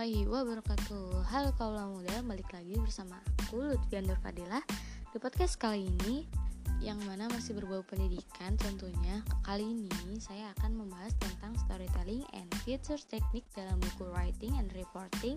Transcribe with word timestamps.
warahmatullahi 0.00 0.32
wabarakatuh. 0.32 1.28
Halo 1.28 1.50
kaula 1.60 1.84
muda, 1.84 2.24
balik 2.24 2.48
lagi 2.56 2.72
bersama 2.80 3.20
aku 3.36 3.60
Lutfi 3.60 4.00
Andur 4.00 4.16
Fadilah 4.24 4.64
Di 5.12 5.20
podcast 5.20 5.60
kali 5.60 5.92
ini 5.92 6.24
Yang 6.80 7.04
mana 7.04 7.28
masih 7.28 7.52
berbau 7.52 7.84
pendidikan 7.84 8.56
tentunya 8.56 9.20
Kali 9.44 9.60
ini 9.60 10.16
saya 10.16 10.56
akan 10.56 10.80
membahas 10.80 11.12
tentang 11.20 11.52
storytelling 11.68 12.24
and 12.32 12.48
future 12.64 12.96
technique 13.12 13.44
dalam 13.52 13.76
buku 13.76 14.08
writing 14.16 14.56
and 14.56 14.72
reporting 14.72 15.36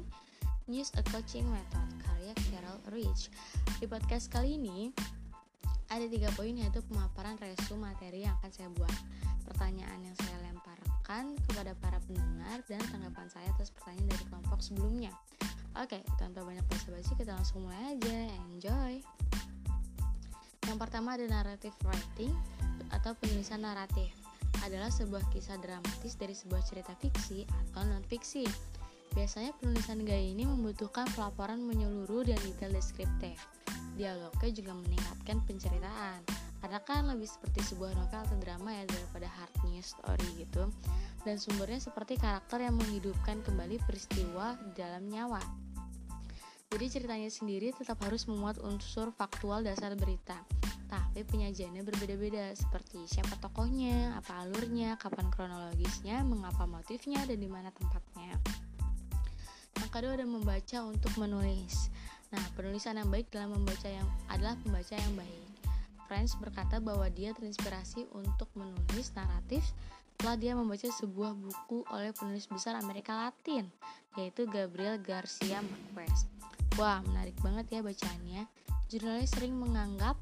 Use 0.71 0.95
a 0.95 1.03
coaching 1.11 1.43
method 1.51 1.87
karya 2.07 2.31
Carol 2.47 2.79
Rich. 2.95 3.35
Di 3.83 3.85
podcast 3.91 4.31
kali 4.31 4.55
ini 4.55 4.95
ada 5.91 6.07
tiga 6.07 6.31
poin 6.39 6.55
yaitu 6.55 6.79
pemaparan 6.87 7.35
resume 7.43 7.91
materi 7.91 8.23
yang 8.23 8.39
akan 8.39 8.51
saya 8.55 8.71
buat. 8.71 8.95
Pertanyaan 9.43 10.07
yang 10.07 10.15
saya 10.23 10.39
kepada 11.03 11.75
para 11.77 11.99
pendengar 12.07 12.63
dan 12.65 12.81
tanggapan 12.89 13.27
saya 13.27 13.47
atas 13.53 13.69
pertanyaan 13.75 14.07
dari 14.09 14.25
kelompok 14.31 14.59
sebelumnya. 14.63 15.11
Oke, 15.77 15.99
tanpa 16.21 16.45
banyak 16.45 16.63
basa-basi 16.69 17.13
kita 17.19 17.33
langsung 17.35 17.65
mulai 17.65 17.97
aja. 17.97 18.17
Enjoy. 18.49 18.93
Yang 20.63 20.77
pertama 20.79 21.19
ada 21.19 21.25
narrative 21.27 21.75
writing 21.83 22.31
atau 22.93 23.11
penulisan 23.19 23.61
naratif. 23.65 24.13
Adalah 24.63 24.93
sebuah 24.93 25.27
kisah 25.33 25.59
dramatis 25.59 26.15
dari 26.15 26.31
sebuah 26.31 26.63
cerita 26.63 26.95
fiksi 26.95 27.43
atau 27.43 27.83
non 27.83 28.05
fiksi. 28.07 28.47
Biasanya 29.11 29.53
penulisan 29.59 30.01
gaya 30.07 30.23
ini 30.23 30.47
membutuhkan 30.47 31.05
pelaporan 31.13 31.61
menyeluruh 31.61 32.25
dan 32.25 32.39
detail 32.41 32.71
deskriptif. 32.73 33.37
Dialognya 33.93 34.49
juga 34.49 34.73
meningkatkan 34.73 35.41
penceritaan 35.45 36.42
karena 36.63 36.79
kan 36.79 37.03
lebih 37.11 37.27
seperti 37.27 37.59
sebuah 37.75 37.91
novel 37.91 38.23
atau 38.23 38.39
drama 38.39 38.71
ya 38.71 38.87
daripada 38.87 39.27
hard 39.27 39.51
news 39.67 39.91
story 39.91 40.29
gitu 40.39 40.63
dan 41.27 41.35
sumbernya 41.35 41.83
seperti 41.83 42.15
karakter 42.15 42.63
yang 42.63 42.79
menghidupkan 42.79 43.43
kembali 43.43 43.83
peristiwa 43.83 44.55
dalam 44.71 45.03
nyawa 45.11 45.43
jadi 46.71 46.87
ceritanya 46.87 47.27
sendiri 47.27 47.75
tetap 47.75 47.99
harus 48.07 48.23
memuat 48.31 48.63
unsur 48.63 49.11
faktual 49.11 49.59
dasar 49.59 49.91
berita 49.99 50.39
tapi 50.93 51.25
penyajiannya 51.25 51.81
berbeda-beda 51.81 52.53
seperti 52.53 53.09
siapa 53.09 53.33
tokohnya, 53.41 54.13
apa 54.13 54.45
alurnya, 54.45 54.93
kapan 55.01 55.25
kronologisnya, 55.33 56.21
mengapa 56.21 56.69
motifnya, 56.69 57.17
dan 57.25 57.41
di 57.41 57.49
mana 57.49 57.73
tempatnya. 57.73 58.37
Yang 59.81 59.89
kedua 59.89 60.13
ada 60.13 60.25
membaca 60.29 60.77
untuk 60.85 61.13
menulis. 61.17 61.89
Nah, 62.29 62.45
penulisan 62.53 63.01
yang 63.01 63.09
baik 63.09 63.29
dalam 63.33 63.57
membaca 63.57 63.89
yang 63.89 64.05
adalah 64.29 64.53
pembaca 64.61 64.93
yang 64.93 65.13
baik. 65.17 65.42
French 66.13 66.37
berkata 66.37 66.77
bahwa 66.77 67.09
dia 67.09 67.33
terinspirasi 67.33 68.05
untuk 68.13 68.45
menulis 68.53 69.09
naratif 69.17 69.65
setelah 70.13 70.37
dia 70.37 70.53
membaca 70.53 70.85
sebuah 70.85 71.33
buku 71.33 71.81
oleh 71.89 72.13
penulis 72.13 72.45
besar 72.45 72.77
Amerika 72.77 73.17
Latin, 73.17 73.65
yaitu 74.13 74.45
Gabriel 74.45 75.01
Garcia 75.01 75.65
Marquez. 75.65 76.29
Wah, 76.77 77.01
menarik 77.01 77.33
banget 77.41 77.65
ya 77.73 77.79
bacaannya. 77.81 78.45
Jurnalis 78.93 79.33
sering 79.33 79.57
menganggap 79.57 80.13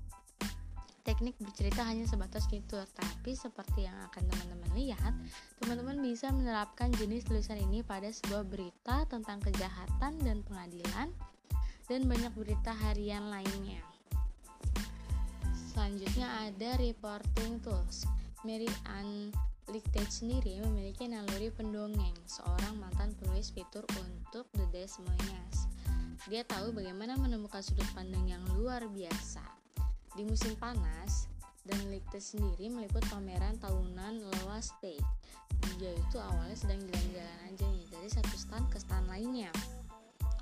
teknik 1.03 1.35
bercerita 1.43 1.83
hanya 1.83 2.07
sebatas 2.07 2.47
fitur, 2.47 2.87
tapi 2.95 3.35
seperti 3.35 3.83
yang 3.83 3.99
akan 4.07 4.23
teman-teman 4.31 4.71
lihat, 4.71 5.11
teman-teman 5.59 5.99
bisa 5.99 6.31
menerapkan 6.31 6.87
jenis 6.95 7.27
tulisan 7.27 7.59
ini 7.59 7.83
pada 7.83 8.07
sebuah 8.07 8.47
berita 8.47 9.03
tentang 9.11 9.43
kejahatan 9.43 10.23
dan 10.23 10.39
pengadilan, 10.47 11.11
dan 11.91 12.07
banyak 12.07 12.31
berita 12.31 12.71
harian 12.71 13.27
lainnya. 13.27 13.90
Selanjutnya 15.71 16.51
ada 16.51 16.75
reporting 16.83 17.63
tools. 17.63 18.03
Mary 18.43 18.67
Ann 18.91 19.31
Lichtenstein 19.71 20.35
sendiri 20.43 20.59
memiliki 20.67 21.07
naluri 21.07 21.47
pendongeng, 21.47 22.11
seorang 22.27 22.75
mantan 22.75 23.15
penulis 23.15 23.55
fitur 23.55 23.87
untuk 24.03 24.51
The 24.51 24.67
Des 24.75 24.99
Moines. 24.99 25.71
Dia 26.27 26.43
tahu 26.43 26.75
bagaimana 26.75 27.15
menemukan 27.15 27.63
sudut 27.63 27.87
pandang 27.95 28.27
yang 28.27 28.43
luar 28.59 28.83
biasa. 28.91 29.47
Di 30.11 30.27
musim 30.27 30.59
panas, 30.59 31.31
dan 31.63 31.79
Lichtenstein 31.87 32.43
sendiri 32.43 32.67
meliput 32.67 33.07
pameran 33.07 33.55
tahunan 33.63 34.27
Loa 34.27 34.59
State. 34.59 35.07
Dia 35.79 35.95
itu 35.95 36.19
awalnya 36.19 36.57
sedang 36.59 36.83
jalan-jalan 36.83 37.39
aja 37.47 37.65
nih, 37.71 37.87
dari 37.87 38.09
satu 38.11 38.35
stand 38.35 38.67
ke 38.67 38.75
stand 38.75 39.07
lainnya 39.07 39.55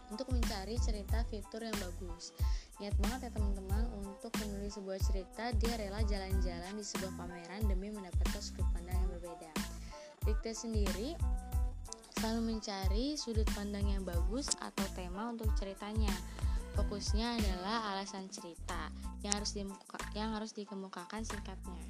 untuk 0.10 0.30
mencari 0.34 0.76
cerita 0.82 1.22
fitur 1.30 1.66
yang 1.66 1.78
bagus. 1.78 2.34
Niat 2.82 2.96
banget 3.02 3.30
ya 3.30 3.32
teman-teman 3.36 3.86
untuk 4.02 4.34
menulis 4.42 4.78
sebuah 4.78 5.00
cerita, 5.02 5.54
dia 5.58 5.74
rela 5.78 6.02
jalan-jalan 6.06 6.74
di 6.74 6.86
sebuah 6.86 7.14
pameran 7.18 7.62
demi 7.70 7.94
mendapatkan 7.94 8.42
sudut 8.42 8.66
pandang 8.74 8.98
yang 8.98 9.10
berbeda. 9.18 9.52
Dikte 10.26 10.52
sendiri 10.54 11.16
selalu 12.20 12.56
mencari 12.56 13.16
sudut 13.16 13.48
pandang 13.56 13.88
yang 13.88 14.04
bagus 14.04 14.52
atau 14.60 14.86
tema 14.96 15.32
untuk 15.32 15.52
ceritanya. 15.56 16.12
Fokusnya 16.76 17.36
adalah 17.36 17.92
alasan 17.96 18.32
cerita 18.32 18.88
yang 19.20 19.36
harus 19.36 19.52
dimuka, 19.52 20.00
yang 20.16 20.32
harus 20.32 20.56
dikemukakan 20.56 21.28
singkatnya. 21.28 21.84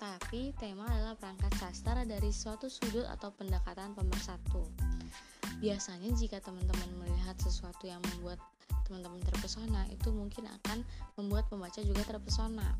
Tapi 0.00 0.56
tema 0.56 0.88
adalah 0.88 1.12
perangkat 1.12 1.52
sastra 1.60 2.08
dari 2.08 2.32
suatu 2.32 2.72
sudut 2.72 3.04
atau 3.04 3.28
pendekatan 3.36 3.92
pemersatu. 3.92 4.64
Biasanya 5.60 6.08
jika 6.16 6.40
teman-teman 6.40 7.04
melihat 7.04 7.36
sesuatu 7.36 7.84
yang 7.84 8.00
membuat 8.00 8.40
teman-teman 8.88 9.20
terpesona, 9.20 9.84
itu 9.92 10.08
mungkin 10.08 10.48
akan 10.48 10.80
membuat 11.20 11.52
pembaca 11.52 11.78
juga 11.84 12.00
terpesona. 12.08 12.74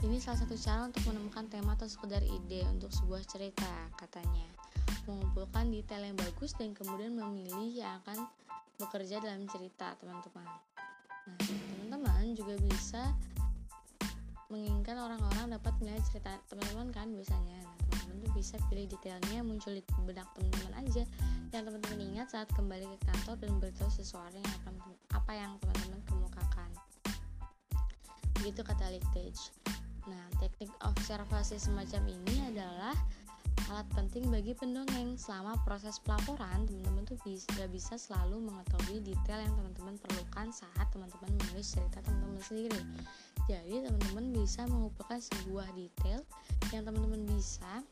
Ini 0.00 0.16
salah 0.16 0.40
satu 0.40 0.56
cara 0.56 0.88
untuk 0.88 1.04
menemukan 1.10 1.44
tema 1.52 1.76
atau 1.76 1.84
sekedar 1.84 2.24
ide 2.24 2.64
untuk 2.72 2.88
sebuah 2.88 3.20
cerita, 3.26 3.68
katanya. 4.00 4.46
Mengumpulkan 5.04 5.68
detail 5.68 6.06
yang 6.06 6.16
bagus 6.16 6.56
dan 6.56 6.72
kemudian 6.72 7.12
memilih 7.18 7.84
yang 7.84 8.00
akan 8.06 8.24
bekerja 8.80 9.20
dalam 9.20 9.44
cerita, 9.50 9.92
teman-teman. 10.00 10.48
Nah, 11.28 11.40
teman-teman 11.44 12.32
juga 12.32 12.56
bisa 12.64 13.12
menginginkan 14.48 14.96
orang-orang 14.96 15.52
dapat 15.52 15.74
melihat 15.78 16.02
cerita 16.08 16.32
teman-teman 16.48 16.88
kan 16.90 17.06
biasanya 17.12 17.60
bisa 18.32 18.56
pilih 18.70 18.86
detailnya 18.88 19.42
muncul 19.42 19.74
di 19.74 19.82
benak 20.06 20.26
teman-teman 20.34 20.86
aja. 20.86 21.02
Yang 21.50 21.62
teman-teman 21.70 22.00
ingat 22.14 22.26
saat 22.30 22.48
kembali 22.54 22.86
ke 22.86 22.98
kantor 23.06 23.34
dan 23.42 23.52
beritahu 23.58 23.90
sesuatu 23.90 24.34
yang 24.34 24.52
akan 24.62 24.74
apa 25.14 25.32
yang 25.34 25.52
teman-teman 25.60 26.00
kemukakan. 26.06 26.70
Begitu 28.40 28.60
kata 28.64 28.88
Lichtage 28.92 29.52
nah 30.08 30.24
teknik 30.40 30.72
observasi 30.80 31.60
semacam 31.60 32.08
ini 32.08 32.48
adalah 32.50 32.96
alat 33.70 33.86
penting 33.94 34.26
bagi 34.32 34.56
pendongeng. 34.58 35.14
Selama 35.14 35.54
proses 35.62 36.02
pelaporan 36.02 36.66
teman-teman 36.66 37.06
tuh 37.06 37.20
bisa 37.22 37.68
bisa 37.70 37.94
selalu 37.94 38.50
mengetahui 38.50 38.98
detail 39.06 39.38
yang 39.44 39.54
teman-teman 39.54 39.94
perlukan 40.02 40.50
saat 40.50 40.86
teman-teman 40.90 41.30
menulis 41.38 41.70
cerita 41.70 42.02
teman-teman 42.02 42.42
sendiri. 42.42 42.82
Jadi 43.46 43.82
teman-teman 43.86 44.26
bisa 44.34 44.66
mengumpulkan 44.66 45.22
sebuah 45.22 45.70
detail 45.78 46.20
yang 46.74 46.82
teman-teman 46.82 47.22
bisa 47.30 47.82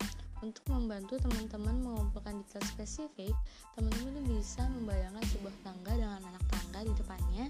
untuk 0.41 0.63
membantu 0.71 1.19
teman-teman 1.19 1.83
mengumpulkan 1.83 2.43
detail 2.45 2.65
spesifik, 2.71 3.35
teman-teman 3.75 4.23
bisa 4.31 4.63
membayangkan 4.71 5.25
sebuah 5.35 5.55
tangga 5.67 5.93
dengan 5.99 6.21
anak 6.23 6.45
tangga 6.47 6.81
di 6.87 6.93
depannya 6.95 7.47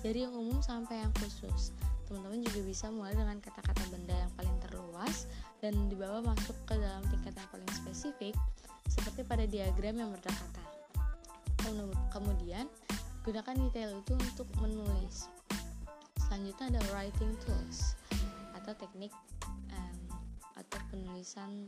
dari 0.00 0.18
yang 0.24 0.32
umum 0.32 0.58
sampai 0.64 1.04
yang 1.04 1.12
khusus. 1.20 1.76
Teman-teman 2.08 2.42
juga 2.42 2.60
bisa 2.66 2.90
mulai 2.90 3.14
dengan 3.14 3.38
kata-kata 3.38 3.82
benda 3.92 4.16
yang 4.16 4.32
paling 4.34 4.56
terluas 4.66 5.28
dan 5.60 5.76
dibawa 5.86 6.24
masuk 6.24 6.56
ke 6.66 6.74
dalam 6.74 7.04
tingkat 7.12 7.36
yang 7.36 7.48
paling 7.52 7.70
spesifik 7.70 8.34
seperti 8.90 9.22
pada 9.22 9.44
diagram 9.46 9.94
yang 10.00 10.10
berdekatan. 10.10 10.66
Kemudian, 12.10 12.66
gunakan 13.22 13.54
detail 13.68 14.00
itu 14.00 14.14
untuk 14.16 14.48
menulis 14.58 15.28
selanjutnya 16.30 16.78
ada 16.78 16.82
writing 16.94 17.34
tools 17.42 17.98
atau 18.54 18.70
teknik 18.78 19.10
um, 19.74 19.98
atau 20.54 20.78
penulisan 20.94 21.66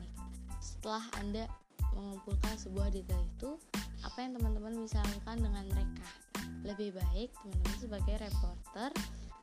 teknik 0.00 0.60
setelah 0.60 1.04
anda 1.20 1.44
mengumpulkan 1.92 2.54
sebuah 2.56 2.88
detail 2.92 3.20
itu 3.36 3.56
apa 4.00 4.18
yang 4.24 4.32
teman-teman 4.36 4.72
bisa 4.80 5.00
lakukan 5.04 5.36
dengan 5.44 5.64
mereka 5.72 6.08
lebih 6.64 6.96
baik 6.96 7.28
teman-teman 7.40 7.76
sebagai 7.80 8.14
reporter 8.20 8.90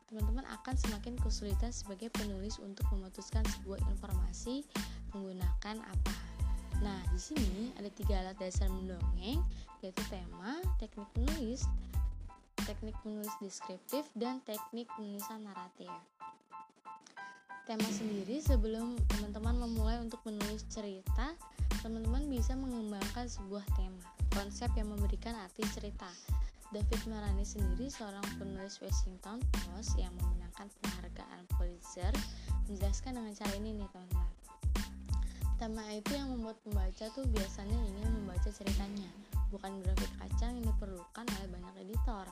teman-teman 0.08 0.46
akan 0.48 0.74
semakin 0.78 1.14
kesulitan 1.20 1.70
sebagai 1.70 2.08
penulis 2.14 2.56
untuk 2.58 2.86
memutuskan 2.90 3.44
sebuah 3.58 3.78
informasi 3.92 4.64
menggunakan 5.12 5.84
apa 5.84 6.14
Nah, 6.78 7.02
di 7.10 7.18
sini 7.18 7.74
ada 7.74 7.90
tiga 7.90 8.22
alat 8.22 8.38
dasar 8.38 8.70
mendongeng, 8.70 9.42
yaitu 9.82 10.02
tema, 10.06 10.62
teknik 10.78 11.10
menulis, 11.18 11.66
teknik 12.62 12.94
menulis 13.02 13.34
deskriptif, 13.42 14.06
dan 14.14 14.38
teknik 14.46 14.86
penulisan 14.94 15.42
naratif. 15.42 15.90
Tema 17.68 17.84
sendiri 17.92 18.40
sebelum 18.40 18.96
teman-teman 19.12 19.68
memulai 19.68 20.00
untuk 20.00 20.24
menulis 20.24 20.64
cerita, 20.72 21.36
teman-teman 21.84 22.24
bisa 22.32 22.56
mengembangkan 22.56 23.28
sebuah 23.28 23.60
tema, 23.76 24.08
konsep 24.32 24.72
yang 24.72 24.88
memberikan 24.88 25.36
arti 25.36 25.68
cerita. 25.76 26.08
David 26.72 26.96
Marani 27.12 27.44
sendiri 27.44 27.92
seorang 27.92 28.24
penulis 28.40 28.80
Washington 28.80 29.44
Post 29.52 30.00
yang 30.00 30.16
memenangkan 30.16 30.72
penghargaan 30.80 31.44
Pulitzer 31.60 32.08
menjelaskan 32.72 33.20
dengan 33.20 33.36
cara 33.36 33.52
ini 33.60 33.76
nih 33.76 33.88
teman-teman. 33.92 34.32
Tema 35.60 35.84
itu 35.92 36.12
yang 36.16 36.32
membuat 36.32 36.56
pembaca 36.64 37.04
tuh 37.12 37.28
biasanya 37.28 37.76
ingin 37.84 38.08
membaca 38.16 38.48
ceritanya, 38.48 39.12
bukan 39.48 39.80
grafik 39.82 40.12
kacang 40.20 40.60
yang 40.60 40.66
diperlukan 40.66 41.24
oleh 41.24 41.48
banyak 41.48 41.74
editor 41.88 42.24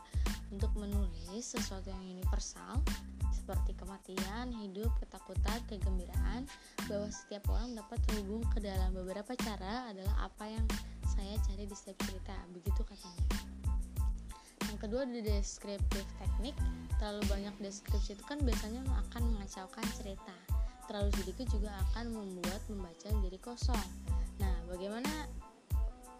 untuk 0.52 0.70
menulis 0.78 1.44
sesuatu 1.44 1.88
yang 1.90 2.02
universal 2.04 2.80
seperti 3.32 3.78
kematian, 3.78 4.50
hidup, 4.58 4.90
ketakutan, 4.98 5.62
kegembiraan, 5.70 6.50
bahwa 6.90 7.06
setiap 7.14 7.46
orang 7.46 7.78
dapat 7.78 8.02
terhubung 8.10 8.42
ke 8.50 8.58
dalam 8.58 8.90
beberapa 8.90 9.38
cara 9.38 9.86
adalah 9.86 10.26
apa 10.26 10.50
yang 10.50 10.66
saya 11.06 11.38
cari 11.46 11.62
di 11.62 11.76
setiap 11.78 11.94
cerita, 12.10 12.34
begitu 12.50 12.82
katanya. 12.82 13.22
Yang 14.66 14.78
kedua 14.82 15.06
di 15.06 15.22
deskriptif 15.22 16.02
teknik, 16.18 16.58
terlalu 16.98 17.22
banyak 17.30 17.54
deskripsi 17.62 18.18
itu 18.18 18.24
kan 18.26 18.42
biasanya 18.42 18.82
akan 19.06 19.22
mengacaukan 19.30 19.86
cerita 19.94 20.34
terlalu 20.86 21.10
sedikit 21.18 21.46
juga 21.50 21.74
akan 21.90 22.14
membuat 22.14 22.62
membaca 22.70 23.06
menjadi 23.10 23.38
kosong. 23.42 23.86
Nah, 24.38 24.54
bagaimana 24.70 25.26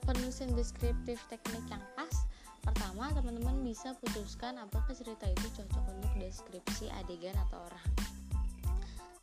penulisan 0.06 0.54
deskriptif 0.54 1.18
teknik 1.26 1.66
yang 1.66 1.82
pas? 1.98 2.14
Pertama, 2.62 3.10
teman-teman 3.10 3.60
bisa 3.66 3.92
putuskan 3.98 4.56
apakah 4.62 4.94
cerita 4.94 5.26
itu 5.26 5.46
cocok 5.58 5.84
untuk 5.90 6.12
deskripsi 6.22 6.88
adegan 7.02 7.34
atau 7.50 7.58
orang. 7.66 7.88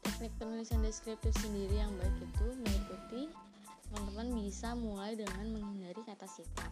Teknik 0.04 0.36
penulisan 0.38 0.84
deskriptif 0.84 1.32
sendiri 1.40 1.80
yang 1.80 1.92
baik 1.98 2.16
itu 2.20 2.48
meliputi 2.60 3.24
teman-teman 3.88 4.28
bisa 4.44 4.76
mulai 4.76 5.16
dengan 5.16 5.56
menghindari 5.56 6.04
kata 6.04 6.28
sifat 6.28 6.72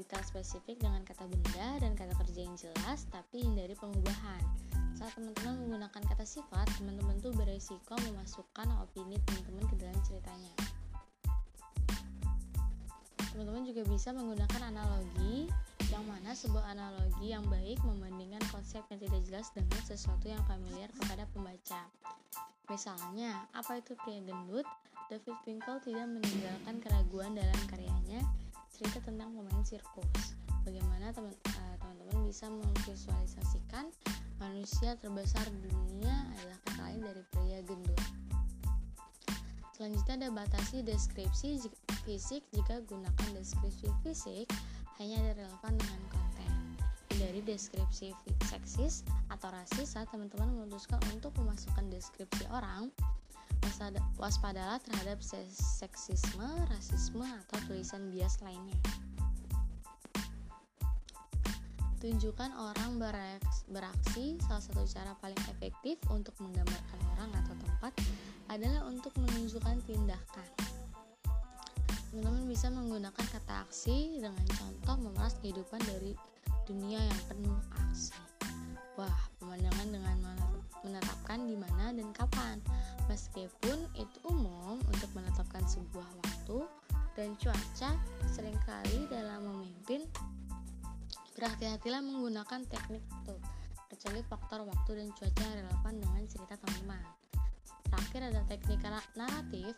detail 0.00 0.24
spesifik 0.24 0.80
dengan 0.80 1.04
kata 1.04 1.28
benda 1.28 1.76
dan 1.84 1.92
kata 1.92 2.16
kerja 2.24 2.40
yang 2.48 2.56
jelas 2.56 3.04
tapi 3.12 3.44
hindari 3.44 3.76
pengubahan 3.76 4.40
saat 5.00 5.16
teman-teman 5.16 5.64
menggunakan 5.64 6.02
kata 6.12 6.28
sifat, 6.28 6.68
teman-teman 6.76 7.16
tuh 7.24 7.32
beresiko 7.32 7.96
memasukkan 8.04 8.68
opini 8.84 9.16
teman-teman 9.24 9.64
ke 9.72 9.76
dalam 9.80 9.96
ceritanya. 10.04 10.52
Teman-teman 13.40 13.72
juga 13.72 13.88
bisa 13.88 14.12
menggunakan 14.12 14.68
analogi, 14.68 15.48
yang 15.88 16.04
mana 16.04 16.36
sebuah 16.36 16.76
analogi 16.76 17.32
yang 17.32 17.40
baik 17.48 17.80
membandingkan 17.88 18.44
konsep 18.52 18.84
yang 18.92 19.00
tidak 19.00 19.16
jelas 19.24 19.48
dengan 19.56 19.80
sesuatu 19.80 20.28
yang 20.28 20.44
familiar 20.44 20.92
kepada 20.92 21.24
pembaca. 21.32 21.88
Misalnya, 22.68 23.48
apa 23.56 23.80
itu 23.80 23.96
pria 24.04 24.20
gendut? 24.28 24.68
David 25.08 25.40
Finkel 25.40 25.80
tidak 25.80 26.04
meninggalkan 26.12 26.84
keraguan 26.84 27.32
dalam 27.32 27.56
karyanya 27.64 28.20
cerita 28.76 29.00
tentang 29.08 29.32
pemain 29.32 29.64
sirkus. 29.64 30.36
Bagaimana 30.68 31.08
eh, 31.08 31.76
teman-teman 31.80 32.28
bisa 32.28 32.44
memvisualisasikan 32.52 33.88
manusia 34.36 35.00
terbesar 35.00 35.48
di 35.48 35.64
dunia 35.64 36.28
adalah 36.36 36.60
kata 36.68 36.80
lain 36.92 37.00
dari 37.08 37.22
pria 37.32 37.64
gendut. 37.64 38.00
Selanjutnya 39.80 40.28
ada 40.28 40.44
batasi 40.44 40.84
deskripsi 40.84 41.56
fisik 42.04 42.42
jika 42.52 42.80
gunakan 42.88 43.28
deskripsi 43.36 43.88
fisik 44.04 44.46
hanya 45.00 45.16
ada 45.24 45.44
relevan 45.44 45.74
dengan 45.76 46.00
konten. 46.12 46.52
Dari 47.20 47.40
deskripsi 47.44 48.16
seksis 48.48 49.04
atau 49.28 49.52
rasis 49.52 49.92
saat 49.92 50.08
teman-teman 50.08 50.48
memutuskan 50.56 51.00
untuk 51.12 51.36
memasukkan 51.36 51.88
deskripsi 51.92 52.48
orang, 52.48 52.88
waspadalah 54.16 54.80
terhadap 54.80 55.20
seksisme, 55.20 56.48
rasisme, 56.72 57.24
atau 57.24 57.58
tulisan 57.68 58.08
bias 58.08 58.40
lainnya. 58.40 58.76
Tunjukkan 62.00 62.56
orang 62.56 62.96
beraksi. 63.68 64.40
Salah 64.48 64.64
satu 64.64 64.88
cara 64.88 65.12
paling 65.20 65.36
efektif 65.52 66.00
untuk 66.08 66.32
menggambarkan 66.40 67.00
orang 67.16 67.30
atau 67.44 67.54
tempat 67.60 67.92
adalah 68.48 68.88
untuk 68.88 69.12
menunjukkan 69.20 69.76
tindakan. 69.84 70.69
Teman-teman 72.10 72.44
bisa 72.50 72.66
menggunakan 72.74 73.26
kata 73.30 73.66
aksi 73.66 74.18
dengan 74.18 74.46
contoh 74.50 74.96
memeras 74.98 75.38
kehidupan 75.38 75.78
dari 75.86 76.18
dunia 76.66 76.98
yang 76.98 77.20
penuh 77.30 77.58
aksi. 77.86 78.18
Wah, 78.98 79.18
pemandangan 79.38 79.88
dengan 79.94 80.16
menetapkan 80.82 81.46
di 81.46 81.54
mana 81.54 81.94
dan 81.94 82.10
kapan. 82.10 82.58
Meskipun 83.06 83.86
itu 83.94 84.18
umum 84.26 84.82
untuk 84.90 85.10
menetapkan 85.14 85.62
sebuah 85.66 86.06
waktu 86.26 86.66
dan 87.14 87.34
cuaca, 87.38 87.90
sering 88.30 88.58
kali 88.66 89.06
dalam 89.10 89.46
memimpin 89.46 90.06
Berhati-hatilah 91.40 92.04
menggunakan 92.04 92.68
teknik 92.68 93.00
itu, 93.00 93.36
kecuali 93.88 94.20
faktor 94.28 94.60
waktu 94.60 94.90
dan 94.92 95.08
cuaca 95.16 95.46
relevan 95.56 95.94
dengan 95.96 96.22
cerita 96.28 96.52
teman-teman. 96.60 97.00
Terakhir 97.88 98.20
ada 98.28 98.42
teknik 98.44 98.84
naratif. 99.16 99.72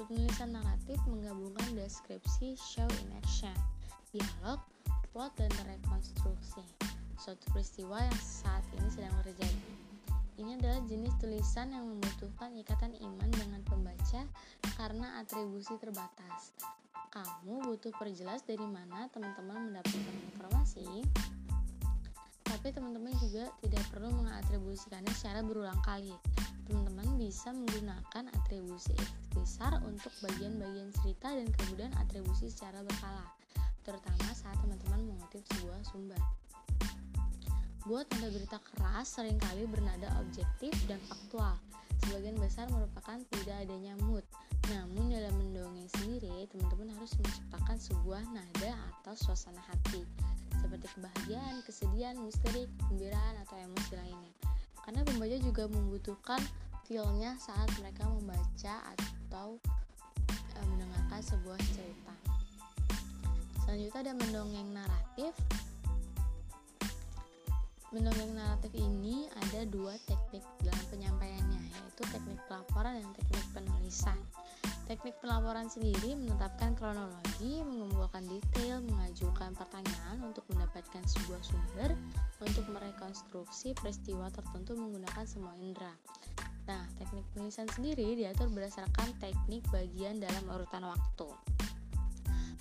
Penulisan 0.00 0.56
naratif 0.56 0.96
menggabungkan 1.04 1.76
deskripsi, 1.76 2.56
show 2.56 2.88
in 3.04 3.08
action, 3.20 3.52
dialog, 4.16 4.64
plot, 5.12 5.36
dan 5.36 5.52
rekonstruksi. 5.68 6.64
Suatu 7.20 7.44
peristiwa 7.52 8.00
yang 8.00 8.20
saat 8.24 8.64
ini 8.80 8.88
sedang 8.88 9.12
terjadi. 9.20 9.68
Ini 10.40 10.56
adalah 10.56 10.80
jenis 10.88 11.12
tulisan 11.20 11.76
yang 11.76 11.84
membutuhkan 11.84 12.56
ikatan 12.56 12.96
iman 12.96 13.28
dengan 13.28 13.60
pembaca 13.68 14.24
karena 14.80 15.20
atribusi 15.20 15.76
terbatas 15.76 16.56
kamu 17.10 17.66
butuh 17.66 17.90
perjelas 17.98 18.46
dari 18.46 18.62
mana 18.62 19.10
teman-teman 19.10 19.74
mendapatkan 19.74 20.16
informasi 20.30 21.02
tapi 22.46 22.70
teman-teman 22.70 23.10
juga 23.18 23.50
tidak 23.66 23.82
perlu 23.90 24.14
mengatribusikannya 24.14 25.10
secara 25.10 25.42
berulang 25.42 25.78
kali 25.82 26.14
teman-teman 26.70 27.18
bisa 27.18 27.50
menggunakan 27.50 28.24
atribusi 28.30 28.94
ikhtisar 28.94 29.82
untuk 29.82 30.14
bagian-bagian 30.22 30.94
cerita 31.02 31.34
dan 31.34 31.50
kemudian 31.50 31.90
atribusi 31.98 32.46
secara 32.46 32.86
berkala 32.86 33.26
terutama 33.82 34.30
saat 34.30 34.54
teman-teman 34.62 35.10
mengutip 35.10 35.42
sebuah 35.56 35.82
sumber. 35.90 36.20
Buat 37.88 38.06
tanda 38.12 38.30
berita 38.30 38.62
keras 38.62 39.18
sering 39.18 39.40
kali 39.40 39.66
bernada 39.66 40.14
objektif 40.22 40.70
dan 40.86 41.00
faktual. 41.10 41.58
Sebagian 42.06 42.38
besar 42.38 42.70
merupakan 42.70 43.18
tidak 43.34 43.66
adanya 43.66 43.98
mood. 44.06 44.22
Namun 44.70 45.10
dalam 45.10 45.34
mendongeng 45.34 45.90
sendiri, 45.98 46.46
teman-teman 46.54 46.92
harus 46.94 47.18
menciptakan 47.18 47.76
sebuah 47.80 48.22
nada 48.30 48.72
atau 49.00 49.16
suasana 49.16 49.64
hati 49.64 50.06
seperti 50.60 50.86
kebahagiaan, 50.92 51.64
kesedihan, 51.64 52.14
misteri, 52.20 52.68
kegembiraan 52.68 53.34
atau 53.48 53.56
emosi 53.58 53.92
lainnya. 53.96 54.49
Pembaca 55.20 55.36
juga 55.44 55.68
membutuhkan 55.68 56.40
feelnya 56.88 57.36
saat 57.36 57.68
mereka 57.76 58.08
membaca 58.08 58.74
atau 58.96 59.60
e, 60.32 60.58
mendengarkan 60.64 61.20
sebuah 61.20 61.60
cerita. 61.76 62.16
Selanjutnya 63.60 64.00
ada 64.00 64.12
mendongeng 64.16 64.72
naratif. 64.72 65.36
Mendongeng 67.92 68.32
naratif 68.32 68.72
ini 68.72 69.28
ada 69.44 69.68
dua 69.68 69.92
teknik 70.08 70.40
dalam 70.64 70.84
penyampaiannya, 70.88 71.68
yaitu 71.68 72.02
teknik 72.08 72.40
pelaporan 72.48 73.04
dan 73.04 73.12
teknik 73.20 73.44
penulisan. 73.52 74.16
Teknik 74.90 75.22
pelaporan 75.22 75.70
sendiri 75.70 76.18
menetapkan 76.18 76.74
kronologi, 76.74 77.62
mengumpulkan 77.62 78.26
detail, 78.26 78.82
mengajukan 78.82 79.54
pertanyaan 79.54 80.18
untuk 80.18 80.42
mendapatkan 80.50 81.06
sebuah 81.06 81.38
sumber, 81.46 81.94
untuk 82.42 82.66
merekonstruksi 82.66 83.70
peristiwa 83.78 84.26
tertentu 84.34 84.74
menggunakan 84.74 85.22
semua 85.22 85.54
indera. 85.62 85.94
Nah, 86.66 86.82
teknik 86.98 87.22
penulisan 87.30 87.70
sendiri 87.70 88.18
diatur 88.18 88.50
berdasarkan 88.50 89.14
teknik 89.22 89.62
bagian 89.70 90.18
dalam 90.18 90.42
urutan 90.50 90.82
waktu. 90.82 91.30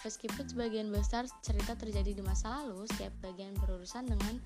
Meskipun 0.06 0.46
sebagian 0.46 0.94
besar 0.94 1.26
cerita 1.42 1.74
terjadi 1.74 2.14
di 2.14 2.22
masa 2.22 2.62
lalu, 2.62 2.86
setiap 2.94 3.26
bagian 3.26 3.58
berurusan 3.58 4.06
dengan 4.06 4.38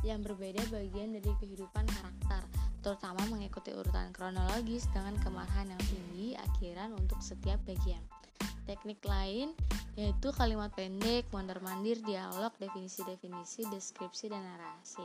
yang 0.00 0.24
berbeda 0.24 0.64
bagian 0.72 1.12
dari 1.12 1.32
kehidupan 1.36 1.84
karakter 1.84 2.55
terutama 2.86 3.18
mengikuti 3.26 3.74
urutan 3.74 4.14
kronologis 4.14 4.86
dengan 4.94 5.18
kemarahan 5.18 5.74
yang 5.74 5.82
tinggi 5.90 6.38
akhiran 6.38 6.94
untuk 6.94 7.18
setiap 7.18 7.58
bagian. 7.66 7.98
Teknik 8.62 9.02
lain 9.02 9.50
yaitu 9.98 10.30
kalimat 10.30 10.70
pendek, 10.70 11.26
mondar-mandir, 11.34 11.98
dialog, 12.06 12.54
definisi-definisi, 12.62 13.66
deskripsi, 13.74 14.30
dan 14.30 14.46
narasi. 14.46 15.02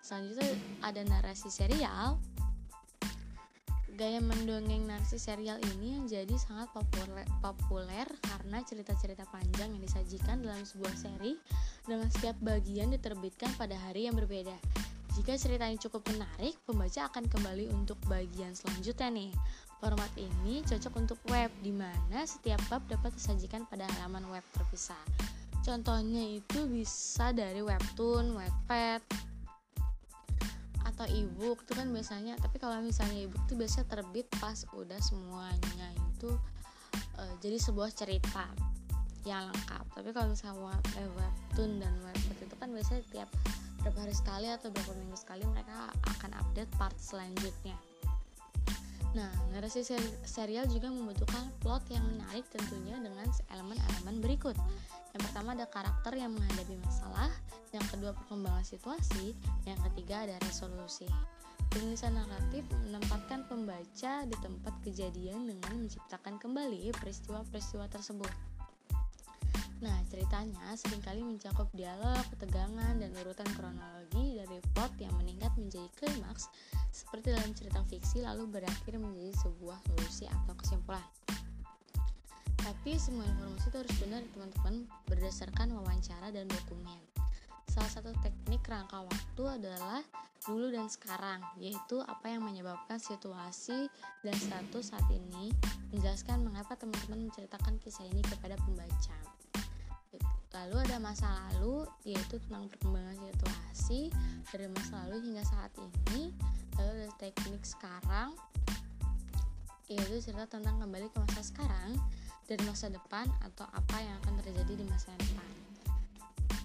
Selanjutnya 0.00 0.48
ada 0.80 1.04
narasi 1.04 1.52
serial. 1.52 2.16
Gaya 4.00 4.24
mendongeng 4.24 4.88
narasi 4.88 5.20
serial 5.20 5.60
ini 5.76 6.00
yang 6.00 6.04
jadi 6.08 6.34
sangat 6.40 6.72
populer, 6.72 7.28
populer 7.44 8.08
karena 8.32 8.64
cerita-cerita 8.64 9.28
panjang 9.28 9.76
yang 9.76 9.82
disajikan 9.84 10.40
dalam 10.40 10.64
sebuah 10.64 10.94
seri 10.96 11.36
dengan 11.84 12.08
setiap 12.08 12.40
bagian 12.40 12.96
diterbitkan 12.96 13.52
pada 13.60 13.76
hari 13.76 14.08
yang 14.08 14.16
berbeda. 14.16 14.56
Jika 15.14 15.38
ceritanya 15.38 15.78
cukup 15.78 16.02
menarik, 16.10 16.58
pembaca 16.66 17.06
akan 17.06 17.30
kembali 17.30 17.70
untuk 17.70 17.98
bagian 18.10 18.50
selanjutnya 18.52 19.08
nih. 19.14 19.30
Format 19.78 20.10
ini 20.18 20.66
cocok 20.66 20.94
untuk 20.98 21.18
web, 21.30 21.50
di 21.62 21.70
mana 21.70 22.26
setiap 22.26 22.58
bab 22.66 22.82
dapat 22.90 23.14
disajikan 23.14 23.62
pada 23.70 23.86
halaman 23.98 24.26
web 24.30 24.42
terpisah. 24.50 24.98
Contohnya 25.62 26.20
itu 26.42 26.66
bisa 26.66 27.30
dari 27.30 27.62
webtoon, 27.62 28.34
webpad, 28.34 29.00
atau 30.84 31.06
ebook 31.08 31.62
itu 31.62 31.72
kan 31.78 31.88
biasanya. 31.94 32.34
Tapi 32.42 32.58
kalau 32.58 32.82
misalnya 32.82 33.24
ebook 33.24 33.46
itu 33.46 33.54
biasanya 33.54 33.86
terbit 33.86 34.26
pas 34.42 34.66
udah 34.74 34.98
semuanya 34.98 35.88
itu 35.94 36.34
uh, 37.18 37.34
jadi 37.38 37.56
sebuah 37.60 37.90
cerita 37.94 38.46
yang 39.24 39.48
lengkap 39.48 39.84
tapi 39.96 40.08
kalau 40.12 40.28
misalnya 40.36 40.60
webtoon 41.16 41.80
dan 41.80 41.94
webtoon 42.04 42.44
itu 42.44 42.56
kan 42.60 42.68
biasanya 42.68 43.02
tiap 43.08 43.28
berapa 43.84 44.08
hari 44.08 44.16
sekali 44.16 44.48
atau 44.48 44.72
berapa 44.72 44.96
minggu 44.96 45.16
sekali 45.20 45.44
mereka 45.44 45.92
akan 46.08 46.32
update 46.40 46.72
part 46.80 46.96
selanjutnya 46.96 47.76
Nah, 49.14 49.30
narasi 49.54 49.86
serial 50.26 50.66
juga 50.66 50.90
membutuhkan 50.90 51.46
plot 51.62 51.86
yang 51.94 52.02
menarik 52.02 52.42
tentunya 52.50 52.98
dengan 52.98 53.30
elemen-elemen 53.46 54.18
berikut. 54.18 54.58
Yang 55.14 55.30
pertama 55.30 55.54
ada 55.54 55.70
karakter 55.70 56.18
yang 56.18 56.34
menghadapi 56.34 56.74
masalah, 56.82 57.30
yang 57.70 57.86
kedua 57.86 58.10
perkembangan 58.10 58.66
situasi, 58.66 59.38
yang 59.70 59.78
ketiga 59.90 60.26
ada 60.26 60.34
resolusi. 60.42 61.06
Penulisan 61.70 62.18
naratif 62.18 62.66
menempatkan 62.90 63.46
pembaca 63.46 64.26
di 64.26 64.36
tempat 64.42 64.74
kejadian 64.82 65.46
dengan 65.46 65.86
menciptakan 65.86 66.42
kembali 66.42 66.90
peristiwa-peristiwa 66.98 67.86
tersebut. 67.86 68.30
Nah, 69.82 69.98
ceritanya 70.06 70.76
sering 70.78 71.02
kali 71.02 71.24
mencakup 71.24 71.66
dialog, 71.74 72.22
ketegangan, 72.36 72.94
dan 73.00 73.10
urutan 73.24 73.48
kronologi 73.58 74.38
dari 74.38 74.62
plot 74.76 74.94
yang 75.02 75.14
meningkat 75.18 75.50
menjadi 75.58 75.90
klimaks 75.98 76.46
seperti 76.94 77.34
dalam 77.34 77.50
cerita 77.58 77.82
fiksi 77.90 78.22
lalu 78.22 78.46
berakhir 78.46 78.94
menjadi 79.00 79.34
sebuah 79.42 79.78
solusi 79.90 80.30
atau 80.30 80.54
kesimpulan. 80.54 81.08
Tapi 82.64 82.96
semua 82.96 83.28
informasi 83.28 83.66
itu 83.68 83.76
harus 83.76 83.96
benar 84.00 84.22
teman-teman 84.32 84.74
berdasarkan 85.10 85.68
wawancara 85.76 86.32
dan 86.32 86.48
dokumen. 86.48 86.96
Salah 87.68 87.90
satu 87.92 88.14
teknik 88.24 88.64
rangka 88.64 89.04
waktu 89.04 89.42
adalah 89.60 90.00
dulu 90.48 90.72
dan 90.72 90.88
sekarang, 90.88 91.40
yaitu 91.60 92.00
apa 92.04 92.28
yang 92.32 92.44
menyebabkan 92.44 93.00
situasi 93.00 93.88
dan 94.24 94.36
status 94.36 94.92
saat 94.92 95.04
ini, 95.12 95.52
menjelaskan 95.92 96.44
mengapa 96.44 96.76
teman-teman 96.76 97.28
menceritakan 97.28 97.80
kisah 97.80 98.04
ini 98.08 98.20
kepada 98.24 98.56
pembaca. 98.64 99.16
Lalu 100.54 100.76
ada 100.86 100.96
masa 101.02 101.26
lalu, 101.50 101.82
yaitu 102.06 102.38
tentang 102.46 102.70
perkembangan 102.70 103.18
situasi 103.18 104.00
dari 104.54 104.70
masa 104.70 105.02
lalu 105.04 105.26
hingga 105.26 105.42
saat 105.42 105.74
ini, 105.76 106.30
lalu 106.78 106.90
ada 107.04 107.10
teknik 107.18 107.66
sekarang 107.66 108.32
yaitu 109.88 110.16
cerita 110.16 110.48
tentang 110.48 110.80
kembali 110.80 111.12
ke 111.12 111.18
masa 111.20 111.44
sekarang 111.44 112.00
dan 112.48 112.58
masa 112.64 112.88
depan 112.88 113.28
atau 113.44 113.68
apa 113.68 113.96
yang 114.00 114.16
akan 114.24 114.40
terjadi 114.40 114.80
di 114.80 114.84
masa 114.88 115.12
depan. 115.16 115.50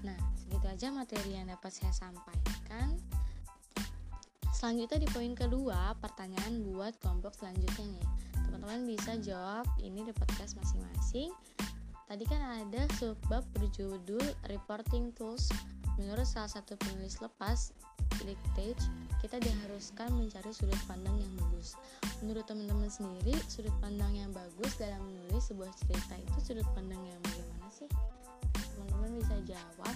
Nah 0.07 0.19
segitu 0.39 0.67
aja 0.67 0.87
materi 0.91 1.35
yang 1.35 1.47
dapat 1.51 1.71
saya 1.71 1.91
sampaikan. 1.91 2.95
Selanjutnya 4.55 5.03
di 5.03 5.09
poin 5.11 5.31
kedua 5.35 5.95
pertanyaan 5.99 6.63
buat 6.67 6.95
kelompok 6.99 7.35
selanjutnya 7.35 7.95
nih. 7.95 8.07
Teman-teman 8.43 8.81
bisa 8.87 9.15
jawab 9.19 9.67
ini 9.79 10.03
di 10.03 10.11
podcast 10.15 10.55
masing-masing 10.59 11.31
tadi 12.09 12.25
kan 12.25 12.41
ada 12.41 12.89
subbab 12.97 13.45
berjudul 13.53 14.25
reporting 14.49 15.13
tools 15.13 15.53
menurut 16.01 16.25
salah 16.25 16.49
satu 16.49 16.73
penulis 16.81 17.21
lepas 17.21 17.69
Dictage 18.19 18.83
kita 19.23 19.39
diharuskan 19.39 20.11
mencari 20.11 20.51
sudut 20.51 20.77
pandang 20.89 21.15
yang 21.21 21.33
bagus. 21.39 21.75
Menurut 22.19 22.43
teman-teman 22.47 22.91
sendiri, 22.91 23.35
sudut 23.47 23.71
pandang 23.79 24.11
yang 24.11 24.31
bagus 24.35 24.75
dalam 24.75 24.99
menulis 25.07 25.47
sebuah 25.47 25.71
cerita 25.75 26.19
itu 26.19 26.37
sudut 26.41 26.67
pandang 26.75 26.99
yang 27.03 27.19
bagaimana 27.23 27.67
sih? 27.71 27.87
Teman-teman 28.75 29.23
bisa 29.23 29.35
jawab 29.47 29.95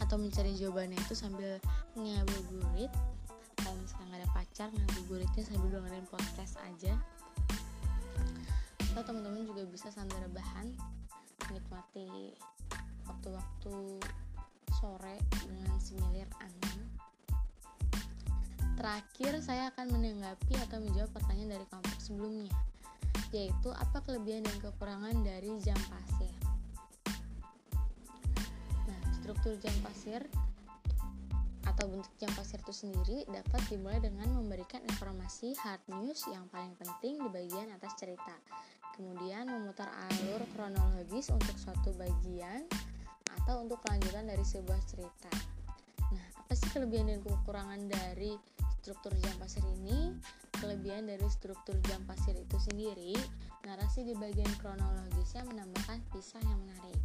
atau 0.00 0.16
mencari 0.16 0.52
jawabannya 0.56 0.98
itu 0.98 1.14
sambil 1.14 1.58
ngabuburit. 1.98 2.92
Kalau 3.60 3.76
misalnya 3.76 4.06
nggak 4.08 4.20
ada 4.20 4.30
pacar, 4.34 4.68
ngabuburitnya 4.70 5.42
sambil 5.42 5.68
dengerin 5.74 6.06
podcast 6.06 6.54
aja. 6.64 6.94
Atau 8.90 9.02
teman-teman 9.06 9.46
juga 9.46 9.62
bisa 9.70 9.88
sambil 9.94 10.18
rebahan, 10.26 10.74
menikmati 11.46 12.34
waktu-waktu 13.06 14.02
sore 14.78 15.16
dengan 15.42 15.76
semilir 15.78 16.30
angin 16.42 16.90
Terakhir, 18.80 19.44
saya 19.44 19.68
akan 19.76 19.92
menanggapi 19.92 20.56
atau 20.56 20.80
menjawab 20.80 21.12
pertanyaan 21.12 21.52
dari 21.52 21.68
kelompok 21.68 22.00
sebelumnya, 22.00 22.48
yaitu 23.28 23.68
apa 23.76 24.00
kelebihan 24.00 24.40
dan 24.40 24.56
kekurangan 24.56 25.20
dari 25.20 25.52
jam 25.60 25.76
pasir. 25.92 26.32
Nah, 28.88 29.00
struktur 29.20 29.60
jam 29.60 29.76
pasir 29.84 30.24
atau 31.70 31.86
bentuk 31.86 32.10
jam 32.18 32.30
pasir 32.34 32.58
itu 32.58 32.74
sendiri 32.74 33.22
dapat 33.30 33.62
dimulai 33.70 34.02
dengan 34.02 34.26
memberikan 34.34 34.82
informasi 34.90 35.54
hard 35.62 35.82
news 35.94 36.26
yang 36.26 36.42
paling 36.50 36.74
penting 36.74 37.22
di 37.22 37.28
bagian 37.30 37.70
atas 37.70 37.94
cerita. 37.94 38.34
Kemudian 38.98 39.46
memutar 39.46 39.86
alur 40.10 40.42
kronologis 40.52 41.30
untuk 41.30 41.54
suatu 41.56 41.94
bagian 41.94 42.66
atau 43.40 43.62
untuk 43.62 43.78
kelanjutan 43.86 44.26
dari 44.26 44.42
sebuah 44.42 44.82
cerita. 44.90 45.30
Nah, 46.10 46.26
apa 46.42 46.52
sih 46.58 46.68
kelebihan 46.74 47.08
dan 47.08 47.22
kekurangan 47.22 47.86
dari 47.86 48.34
struktur 48.80 49.12
jam 49.20 49.36
pasir 49.38 49.62
ini 49.80 50.16
kelebihan 50.56 51.04
dari 51.04 51.28
struktur 51.28 51.76
jam 51.84 52.00
pasir 52.08 52.32
itu 52.32 52.56
sendiri 52.56 53.12
narasi 53.68 54.08
di 54.08 54.16
bagian 54.16 54.48
kronologisnya 54.56 55.44
menambahkan 55.52 56.00
kisah 56.12 56.40
yang 56.40 56.60
menarik 56.64 57.00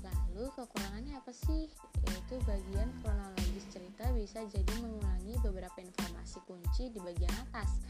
lalu 0.00 0.48
kekurangannya 0.56 1.14
apa 1.20 1.32
sih 1.32 1.68
yaitu 2.08 2.36
bagian 2.48 2.88
kronologis 3.04 3.39
cerita 3.68 4.08
bisa 4.16 4.40
jadi 4.48 4.72
mengulangi 4.80 5.36
beberapa 5.44 5.78
informasi 5.84 6.40
kunci 6.48 6.88
di 6.88 6.98
bagian 7.02 7.34
atas. 7.48 7.84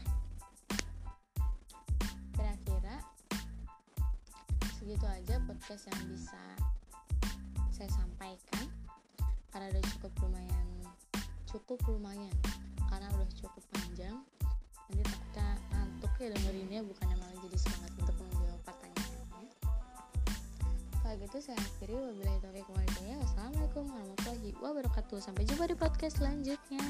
Kira-kira 2.35 2.99
segitu 4.75 5.05
aja 5.07 5.39
podcast 5.47 5.87
yang 5.87 6.03
bisa 6.11 6.43
saya 7.71 7.89
sampaikan. 7.95 8.67
Karena 9.51 9.71
udah 9.71 9.83
cukup 9.95 10.11
lumayan 10.27 10.71
cukup 11.51 11.83
lumayan. 11.91 12.31
Karena 12.87 13.11
udah 13.11 13.27
cukup 13.35 13.63
panjang. 13.75 14.15
Nanti 14.87 15.03
takutnya 15.03 15.47
ngantuk 15.71 16.13
ya 16.19 16.27
dengerinnya 16.35 16.79
bukannya 16.83 17.15
malah 17.19 17.37
jadi 17.43 17.57
semangat 17.59 17.91
kalau 21.11 21.27
gitu 21.27 21.43
saya 21.43 21.59
akhiri 21.59 21.91
wabillahi 21.91 22.39
taufiq 22.39 22.67
walhidayah 22.71 23.19
wassalamualaikum 23.19 23.83
warahmatullahi 23.83 24.49
wabarakatuh. 24.63 25.19
Sampai 25.19 25.43
jumpa 25.43 25.67
di 25.67 25.75
podcast 25.75 26.23
selanjutnya 26.23 26.87